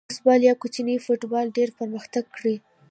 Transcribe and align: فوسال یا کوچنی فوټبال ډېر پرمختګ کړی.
فوسال 0.09 0.39
یا 0.49 0.53
کوچنی 0.61 1.03
فوټبال 1.05 1.45
ډېر 1.57 1.69
پرمختګ 1.79 2.23
کړی. 2.35 2.55